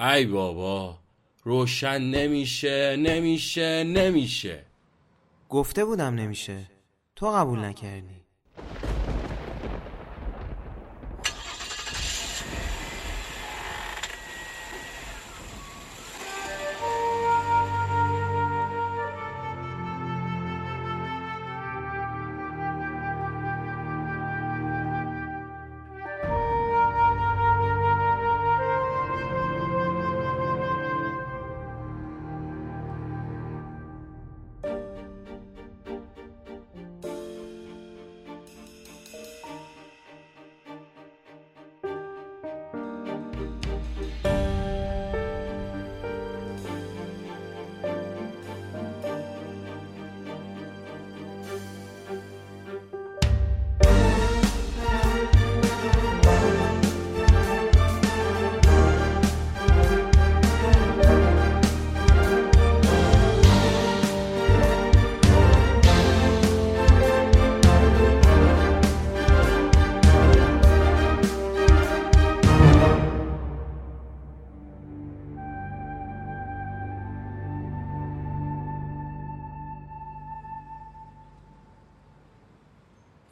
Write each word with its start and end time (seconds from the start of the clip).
ای 0.00 0.26
بابا 0.26 0.98
روشن 1.44 2.02
نمیشه 2.02 2.96
نمیشه 2.96 3.84
نمیشه. 3.84 4.64
گفته 5.48 5.84
بودم 5.84 6.14
نمیشه. 6.14 6.70
تو 7.16 7.30
قبول 7.30 7.58
نکردی. 7.64 8.24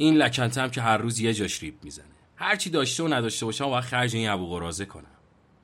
این 0.00 0.14
لکنته 0.14 0.62
هم 0.62 0.70
که 0.70 0.82
هر 0.82 0.96
روز 0.96 1.18
یه 1.20 1.34
جاش 1.34 1.62
ریب 1.62 1.84
می‌زنه. 1.84 2.06
هرچی 2.36 2.70
داشته 2.70 3.02
و 3.02 3.08
نداشته 3.08 3.46
باشم 3.46 3.68
و 3.68 3.80
خرج 3.80 4.16
این 4.16 4.28
ابو 4.28 4.46
قرازه 4.46 4.84
کنم. 4.84 5.05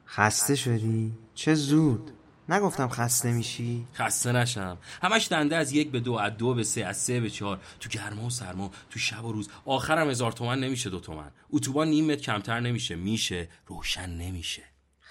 خسته 0.06 0.54
شدی؟ 0.54 1.12
چه 1.34 1.54
زود. 1.54 2.10
نگفتم 2.48 2.88
خسته 2.88 3.32
میشی؟ 3.32 3.86
خسته 3.94 4.32
نشم. 4.32 4.78
همش 5.02 5.28
دنده 5.30 5.56
از 5.56 5.72
یک 5.72 5.91
به 5.91 6.00
دو 6.00 6.12
از 6.14 6.36
دو 6.36 6.54
به 6.54 6.64
سه 6.64 6.84
از 6.84 6.96
سه 6.96 7.20
به 7.20 7.30
چهار. 7.30 7.60
تو 7.80 7.88
گرما 7.88 8.26
و 8.26 8.30
سرما 8.30 8.70
تو 8.91 8.98
شب 8.98 9.24
و 9.24 9.32
روز. 9.32 9.48
آخرم 9.64 10.10
هزار 10.10 10.32
تومن 10.32 10.60
نمیشه 10.60 10.91
دو 10.91 11.00
تومن. 11.00 11.30
اتوبان 11.50 11.88
نیم 11.88 12.06
متر 12.06 12.20
کمتر 12.20 12.60
نمیشه. 12.60 12.96
میشه. 12.96 13.48
روشن 13.66 14.10
نمیشه. 14.10 14.62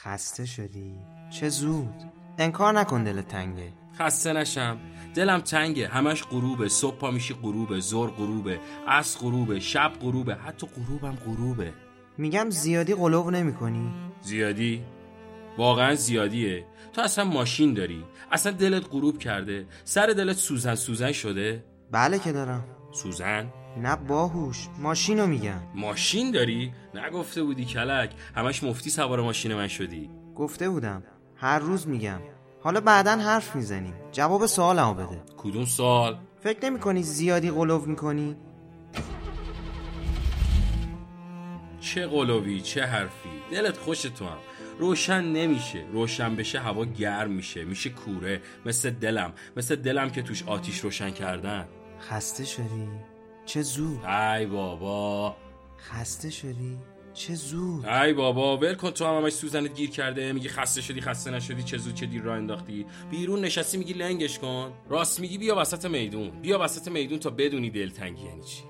خسته 0.02 0.46
شدی؟ 0.46 0.96
چه 1.30 1.50
زود. 1.50 2.04
انکار 2.38 2.80
نکن 2.80 3.04
دلت 3.04 3.28
تنگه. 3.28 3.74
خسته 4.00 4.34
نشم. 4.34 4.78
دلم 5.16 5.40
تنگه. 5.40 5.88
همش 5.88 6.24
غروبه. 6.24 6.68
صبح 6.68 6.98
پا 6.98 7.12
میشی 7.12 7.34
غروبه. 7.34 7.80
زور 7.80 8.10
غروبه. 8.10 8.60
عصر 8.88 9.20
غروبه. 9.20 9.60
شب 9.60 9.92
غروبه. 10.02 10.36
حتی 10.36 10.68
غروبم 10.68 11.16
غروبه. 11.26 11.74
میگم 12.18 12.50
زیادی 12.50 12.94
قلوب 12.94 13.30
نمی 13.30 13.54
کنی؟ 13.54 13.92
زیادی؟ 14.22 14.84
واقعا 15.58 15.96
زیادیه. 15.96 16.66
تو 16.94 17.02
اصلا 17.02 17.26
ماشین 17.26 17.74
داری. 17.74 18.04
اصلا 18.32 18.52
دلت 18.52 18.86
غروب 18.92 19.18
کرده. 19.18 19.66
سر 19.84 20.08
دلت 20.08 20.38
سوزن 20.38 20.76
سوزن 20.76 21.12
شده. 21.12 21.64
بله 21.92 22.20
که 22.20 22.32
دارم. 22.32 22.64
سوزن؟ 22.92 23.54
نه 23.78 23.96
باهوش. 23.96 24.68
ماشینو 24.80 25.28
میگم. 25.28 25.62
ماشین 25.76 26.32
داری؟ 26.32 26.74
نگفته 26.96 27.44
بودی 27.44 27.66
کلک. 27.66 28.12
همش 28.36 28.64
مفتی 28.64 28.90
سوار 28.90 29.22
ماشین 29.22 29.54
من 29.54 29.68
شدی. 29.68 30.10
گفته 30.36 30.70
بودم. 30.70 31.04
هر 31.36 31.60
روز 31.60 31.88
میگم. 31.88 32.20
حالا 32.64 32.82
بعدا 32.82 33.12
حرف 33.12 33.56
می‌زنیم. 33.56 33.94
جواب 34.12 34.46
سوالمو 34.46 34.94
بده. 34.94 35.22
کدوم 35.38 35.66
سال 35.66 36.18
فکر 36.44 36.66
نمی 36.66 36.80
کنی 36.80 37.04
زیادی 37.04 37.52
قلوب 37.52 37.88
می‌کنی؟ 37.88 38.38
چه 41.80 42.08
قلوبی 42.08 42.62
چه 42.62 42.86
حرفی؟ 42.86 43.30
دلت 43.52 43.78
خوش 43.78 44.02
تو 44.02 44.26
هم. 44.26 44.38
روشن 44.80 45.24
نمیشه. 45.24 45.86
روشن 45.94 46.36
بشه 46.36 46.60
هوا 46.60 46.86
گرم 46.86 47.32
میشه. 47.32 47.64
میشه 47.64 47.90
کوره. 47.90 48.42
مثل 48.66 48.90
دلم. 48.90 49.34
مثل 49.58 49.76
دلم 49.76 50.10
که 50.10 50.22
توش 50.22 50.44
آتیش 50.44 50.80
روشن 50.80 51.10
کردن. 51.12 51.68
خسته 52.00 52.46
شدی؟ 52.46 52.88
چه 53.46 53.62
زود. 53.62 54.06
ای 54.06 54.46
بابا. 54.46 55.36
خسته 55.90 56.30
شدی؟ 56.30 56.78
چه 57.14 57.36
زود؟ 57.36 57.86
ای 57.86 58.14
بابا 58.14 58.58
ول 58.58 58.74
کن 58.74 58.92
تو 58.92 59.06
هم 59.06 59.18
همش 59.18 59.34
سوزنت 59.34 59.76
گیر 59.76 59.90
کرده 59.90 60.32
میگی 60.32 60.50
خسته 60.50 60.82
شدی 60.82 61.02
خسته 61.02 61.32
نشدی 61.32 61.64
چه 61.64 61.78
زود 61.78 61.94
چه 61.94 62.06
دیر 62.06 62.22
راه 62.22 62.38
انداختی. 62.38 62.86
بیرون 63.12 63.42
نشستی 63.42 63.78
میگی 63.78 63.94
لنگش 63.94 64.40
کن. 64.40 64.72
راست 64.90 65.20
میگی 65.20 65.38
بیا 65.38 65.56
وسط 65.58 65.86
میدون. 65.86 66.30
بیا 66.30 66.60
وسط 66.62 66.88
میدون 66.88 67.20
تا 67.20 67.30
بدونی 67.30 67.70
دلتنگی 67.70 68.26
یعنی 68.26 68.44
چی. 68.44 68.64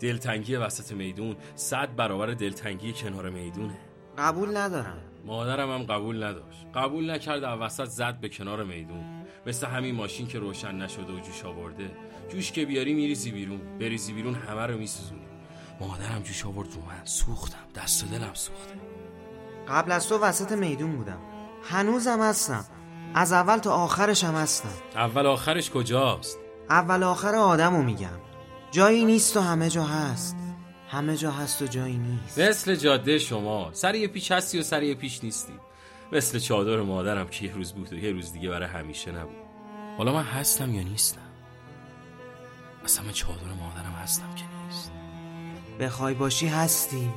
دلتنگی 0.00 0.56
وسط 0.56 0.92
میدون 0.92 1.36
صد 1.54 1.96
برابر 1.96 2.26
دلتنگی 2.26 2.92
کنار 2.92 3.30
می‌دونه. 3.30 3.78
قبول 4.18 4.56
ندارم. 4.56 4.98
مادرم 5.24 5.70
هم 5.70 5.82
قبول 5.82 6.24
نداشت. 6.24 6.66
قبول 6.74 7.10
نکرد 7.10 7.42
و 7.42 7.46
وسط 7.46 7.84
زد 7.84 8.20
به 8.20 8.28
کنار 8.28 8.64
میدون. 8.64 9.04
مثل 9.46 9.66
همین 9.66 9.94
ماشین 9.94 10.26
که 10.26 10.38
روشن 10.38 10.74
نشده 10.74 11.12
و 11.12 11.20
جوش 11.20 11.44
آورده. 11.44 11.90
جوش 12.28 12.52
که 12.52 12.66
بیاری 12.66 12.94
میریزی 12.94 13.30
بیرون. 13.30 13.60
بریزی 13.78 14.12
بیرون 14.12 14.34
همه 14.34 14.66
رو 14.66 14.78
میسوزونی. 14.78 15.27
مادرم 15.80 16.22
جوش 16.22 16.46
آورد 16.46 16.68
رو 16.74 16.80
من. 16.80 17.04
سوختم. 17.04 17.58
دست 17.74 18.04
و 18.04 18.06
دلم 18.06 18.34
سوخته. 18.34 18.74
قبل 19.68 19.92
از 19.92 20.08
تو 20.08 20.18
وسط 20.18 20.52
میدون 20.52 20.96
بودم. 20.96 21.18
هنوزم 21.70 22.20
هستم. 22.22 22.64
از 23.14 23.32
اول 23.32 23.58
تا 23.58 23.72
آخرش 23.72 24.24
هم 24.24 24.34
هستم. 24.34 24.72
اول 24.94 25.26
آخرش 25.26 25.70
کجاست؟ 25.70 26.38
اول 26.70 27.02
آخر 27.02 27.34
آدمو 27.34 27.82
میگم. 27.82 28.18
جایی 28.70 29.04
نیست 29.04 29.36
و 29.36 29.40
همه 29.40 29.70
جا 29.70 29.84
هست. 29.84 30.36
همه 30.88 31.16
جا 31.16 31.30
هست 31.30 31.62
و 31.62 31.66
جایی 31.66 31.98
نیست. 31.98 32.38
مثل 32.38 32.74
جاده 32.76 33.18
شما. 33.18 33.70
سر 33.72 33.94
یه 33.94 34.08
پیش 34.08 34.32
هستی 34.32 34.58
و 34.58 34.62
سر 34.62 34.82
یه 34.82 34.94
پیش 34.94 35.24
نیستی. 35.24 35.52
مثل 36.12 36.38
چادر 36.38 36.80
مادرم 36.80 37.28
که 37.28 37.44
یه 37.46 37.54
روز 37.54 37.72
بود 37.72 37.92
و 37.92 37.96
یه 37.96 38.12
روز 38.12 38.32
دیگه 38.32 38.48
برای 38.50 38.68
همیشه 38.68 39.12
نبود. 39.12 39.36
حالا 39.98 40.12
من 40.12 40.22
هستم 40.22 40.74
یا 40.74 40.82
نیستم؟ 40.82 41.20
اصلا 42.84 43.04
من 43.04 43.12
چادر 43.12 43.52
مادرم 43.60 43.92
هستم 44.02 44.34
که 44.36 44.44
بخوای 45.80 46.14
باشی 46.14 46.46
هستی 46.46 47.08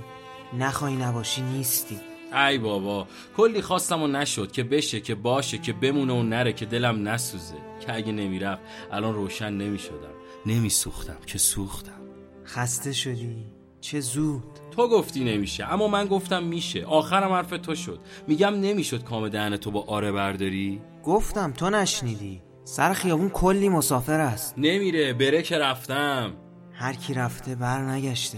نخوای 0.60 0.96
نباشی 0.96 1.42
نیستی. 1.42 2.00
ای 2.48 2.58
بابا 2.58 3.08
کلی 3.38 3.62
خواستم 3.62 4.02
و 4.02 4.08
نشد 4.08 4.52
که 4.52 4.64
بشه 4.64 5.00
که 5.00 5.16
باشه 5.16 5.58
که 5.58 5.74
بمونه 5.74 6.14
و 6.14 6.24
نره 6.24 6.54
که 6.54 6.66
دلم 6.66 7.08
نسوزه. 7.08 7.56
که 7.80 7.96
اگه 7.96 8.12
نمی‌رفت 8.12 8.62
الان 8.92 9.16
روشن 9.16 9.54
نمی‌شدم. 9.54 10.14
نمیسوختم 10.46 11.18
که 11.26 11.38
سوختم. 11.38 12.02
خسته 12.46 12.94
شدی؟ 12.94 13.46
چه 13.82 14.00
زود. 14.00 14.44
تو 14.76 14.88
گفتی 14.88 15.24
نمیشه 15.24 15.74
اما 15.74 15.88
من 15.88 16.06
گفتم 16.06 16.44
میشه. 16.44 16.86
آخرم 16.86 17.32
حرف 17.34 17.50
تو 17.50 17.76
شد. 17.76 18.00
میگم 18.28 18.56
نمی‌شد 18.56 19.04
کام 19.04 19.30
دهن 19.30 19.58
تو 19.58 19.72
با 19.72 19.82
آره 19.82 20.12
برداری؟ 20.12 20.82
گفتم 21.04 21.52
تو 21.52 21.70
نشنیدی. 21.70 22.42
سر 22.64 22.94
خیابون 22.94 23.30
کلی 23.30 23.70
مسافر 23.70 24.20
است. 24.20 24.54
نمیره 24.58 25.14
بره 25.14 25.42
که 25.42 25.58
رفتم. 25.58 26.34
هر 26.82 26.94
کی 26.94 27.14
رفته 27.14 27.56
بر 27.56 27.82
نگشته. 27.82 28.38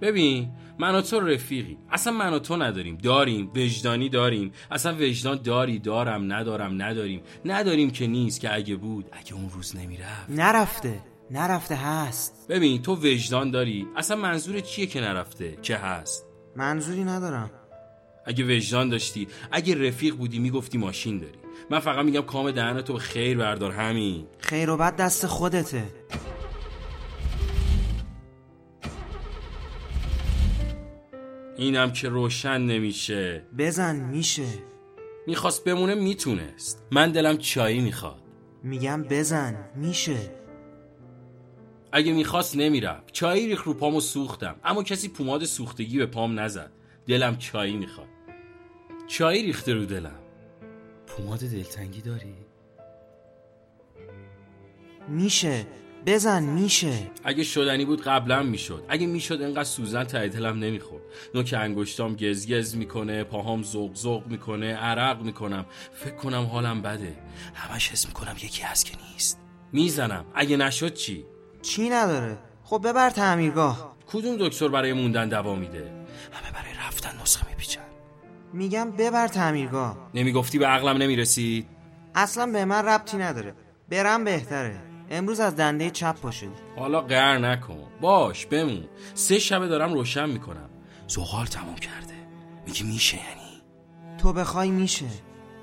ببین 0.00 0.50
من 0.78 0.94
و 0.94 1.00
تو 1.00 1.20
رفیقی 1.20 1.78
اصلا 1.90 2.12
من 2.12 2.32
و 2.32 2.38
تو 2.38 2.56
نداریم. 2.56 2.96
داریم. 2.96 3.50
وجدانی 3.56 4.08
داریم. 4.08 4.52
اصلا 4.70 4.94
وجدان 4.94 5.42
داری 5.42 5.78
دارم 5.78 6.32
ندارم 6.32 6.82
نداریم. 6.82 7.22
نداریم 7.44 7.90
که 7.90 8.06
نیست 8.06 8.40
که 8.40 8.54
اگه 8.54 8.76
بود 8.76 9.08
اگه 9.12 9.34
اون 9.34 9.50
روز 9.50 9.76
نمی‌رفت. 9.76 10.30
نرفته. 10.30 11.00
نرفته 11.30 11.76
هست. 11.76 12.46
ببین 12.48 12.82
تو 12.82 12.94
وجدان 12.94 13.50
داری. 13.50 13.86
اصلا 13.96 14.16
منظور 14.16 14.60
چیه 14.60 14.86
که 14.86 15.00
نرفته؟ 15.00 15.58
که 15.62 15.76
هست؟ 15.76 16.26
منظوری 16.56 17.04
ندارم. 17.04 17.50
اگه 18.26 18.56
وجدان 18.56 18.88
داشتی 18.88 19.28
اگه 19.52 19.88
رفیق 19.88 20.14
بودی 20.14 20.38
می‌گفتی 20.38 20.78
ماشین 20.78 21.18
داری. 21.18 21.38
من 21.70 21.78
فقط 21.78 22.04
میگم 22.04 22.20
کام 22.20 22.50
دهن 22.50 22.82
تو 22.82 22.92
به 22.92 22.98
خیر 22.98 23.38
بردار 23.38 23.72
همین. 23.72 24.26
خیر 24.38 24.70
و 24.70 24.76
بد 24.76 24.96
دست 24.96 25.26
خودته. 25.26 25.84
اینم 31.62 31.92
که 31.92 32.08
روشن 32.08 32.60
نمیشه. 32.60 33.42
بزن 33.58 33.96
میشه. 33.96 34.48
می‌خواست 35.26 35.64
بمونه 35.64 35.94
می‌تونست. 35.94 36.86
من 36.90 37.12
دلم 37.12 37.36
چایی 37.36 37.80
می‌خواد. 37.80 38.22
میگم 38.62 39.02
بزن 39.02 39.68
میشه. 39.76 40.16
اگه 41.92 42.12
می‌خواست 42.12 42.56
نمی‌رفت. 42.56 43.12
چایی 43.12 43.46
ریخ 43.46 43.62
رو 43.62 43.74
پامو 43.74 44.00
سوختم. 44.00 44.56
اما 44.64 44.82
کسی 44.82 45.08
پوماد 45.08 45.44
سوختگی 45.44 45.98
به 45.98 46.06
پام 46.06 46.40
نزد. 46.40 46.72
دلم 47.06 47.36
چایی 47.36 47.76
می‌خواد. 47.76 48.08
چایی 49.06 49.42
ریخته 49.42 49.74
رو 49.74 49.84
دلم. 49.84 50.18
پوماد 51.06 51.40
دلتنگی 51.40 52.00
داری؟ 52.00 52.34
میشه. 55.08 55.66
بزن 56.06 56.42
میشه. 56.42 57.10
اگه 57.24 57.44
شدنی 57.44 57.84
بود 57.84 58.02
قبلا 58.02 58.42
می‌شد. 58.42 58.84
اگه 58.88 59.06
می‌شد 59.06 59.42
انقدر 59.42 59.64
سوزن 59.64 60.04
ته 60.04 60.28
دلم 60.28 60.58
نمی‌خورد. 60.58 61.02
نوک 61.34 61.54
انگشتام 61.58 62.16
گزگز 62.16 62.76
می‌کنه 62.76 63.24
پاهام 63.24 63.62
زوق 63.62 63.94
زوق 63.94 64.26
می‌کنه 64.26 64.74
عرق 64.76 65.22
می‌کنم. 65.22 65.66
فکر 65.92 66.14
کنم 66.14 66.42
حالم 66.42 66.82
بده. 66.82 67.16
همش 67.54 67.90
حس 67.90 68.06
می‌کنم 68.06 68.34
یکی 68.42 68.62
هست 68.62 68.86
که 68.86 68.96
نیست. 69.12 69.38
می‌زنم. 69.72 70.24
اگه 70.34 70.56
نشد 70.56 70.94
چی؟ 70.94 71.24
چی 71.62 71.88
نداره؟ 71.88 72.38
خب 72.64 72.88
ببر 72.88 73.10
تعمیرگاه 73.10 73.96
کدوم 74.06 74.36
دکتر 74.38 74.68
برای 74.68 74.92
موندن 74.92 75.28
دوا 75.28 75.54
میده؟ 75.54 75.78
همه 76.32 76.52
برای 76.52 76.74
رفتن 76.86 77.20
نسخه 77.22 77.48
میپیچن. 77.48 77.80
میگم 78.52 78.90
ببر 78.90 79.28
تعمیرگاه 79.28 80.10
نمی‌گفتی 80.14 80.58
به 80.58 80.66
عقلم 80.66 81.02
نمی‌رسید 81.02 81.66
اصلا 82.14 82.46
به 82.46 82.64
من 82.64 82.84
ربطی 82.84 83.16
نداره. 83.16 83.54
برم 83.88 84.24
بهتره. 84.24 84.91
امروز 85.12 85.40
از 85.40 85.56
دنده 85.56 85.90
چپ 85.90 86.16
پاشد 86.20 86.52
حالا 86.76 87.00
قهر 87.00 87.38
نکن. 87.38 87.78
باش 88.00 88.46
بمون. 88.46 88.84
سه 89.14 89.38
شبه 89.38 89.68
دارم 89.68 89.94
روشن 89.94 90.30
می‌کنم. 90.30 90.70
زغال 91.08 91.46
تموم 91.46 91.74
کرده. 91.74 92.14
میگی 92.66 92.84
میشه 92.84 93.16
یعنی؟ 93.16 93.62
تو 94.18 94.32
بخوای 94.32 94.70
میشه. 94.70 95.06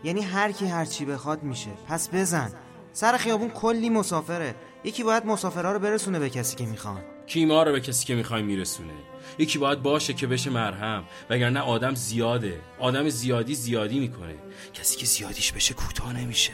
یعنی 0.03 0.21
هر 0.21 0.51
کی 0.51 0.65
هر 0.65 0.85
چی 0.85 1.05
بخواد 1.05 1.43
میشه. 1.43 1.69
پس 1.87 2.09
بزن. 2.13 2.51
سر 2.93 3.17
خیابون 3.17 3.49
کلی 3.49 3.89
مسافره. 3.89 4.55
یکی 4.83 5.03
باید 5.03 5.25
مسافرها 5.25 5.71
رو 5.71 5.79
برسونه 5.79 6.19
به 6.19 6.29
کسی 6.29 6.55
که 6.55 6.65
می‌خوان. 6.65 7.01
کی 7.27 7.45
ما 7.45 7.63
رو 7.63 7.71
به 7.71 7.79
کسی 7.81 8.05
که 8.05 8.15
می‌خوایم 8.15 8.45
میرسونه. 8.45 8.93
یکی 9.39 9.59
باید 9.59 9.81
باشه 9.83 10.13
که 10.13 10.27
بشه 10.27 10.49
مرهم. 10.49 11.03
وگرنه 11.29 11.59
آدم 11.59 11.95
زیاده. 11.95 12.61
آدم 12.79 13.09
زیادی 13.09 13.55
زیادی 13.55 13.99
می‌کنه. 13.99 14.35
کسی 14.73 14.97
که 14.97 15.05
زیادیش 15.05 15.51
بشه 15.51 15.73
کوتاه 15.73 16.13
نمیشه. 16.13 16.51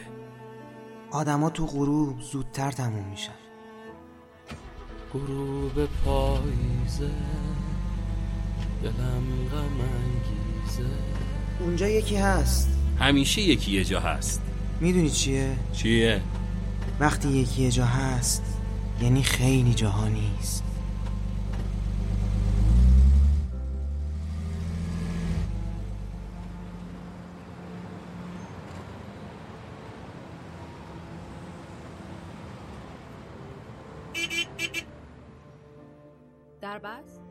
آدما 1.11 1.49
تو 1.49 1.65
غروب 1.65 2.21
زودتر 2.21 2.71
تموم 2.71 3.05
میشن. 3.09 3.31
غروب 5.13 5.85
پاییزه 5.85 7.11
دلم 8.83 9.23
غم 9.51 9.79
انگیزه. 9.81 10.95
اونجا 11.59 11.87
یکی 11.87 12.15
هست. 12.15 12.69
همیشه 12.99 13.41
یکی 13.41 13.71
یه 13.71 13.83
جا 13.83 13.99
هست. 13.99 14.41
می‌دونی 14.81 15.09
چیه؟ 15.09 15.55
چیه؟ 15.73 16.21
وقتی 16.99 17.29
یکی 17.29 17.61
یه 17.63 17.71
جا 17.71 17.85
هست 17.85 18.43
یعنی 19.01 19.23
خیلی 19.23 19.73
جاها 19.73 20.07
نیست. 20.07 20.63
در 36.65 36.79
بس؟ 36.79 37.24